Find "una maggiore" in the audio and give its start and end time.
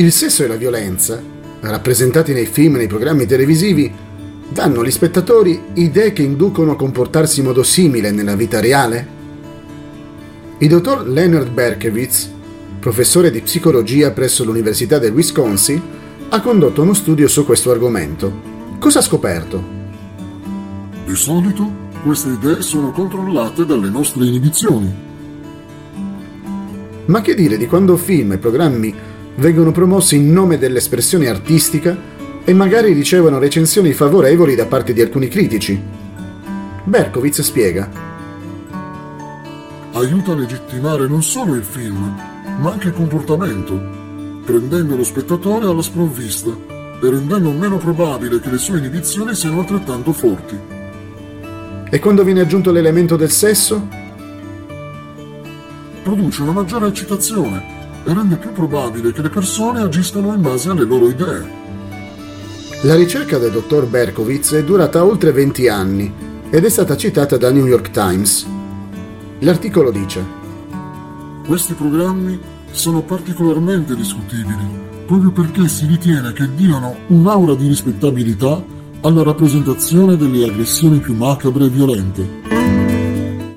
56.42-56.86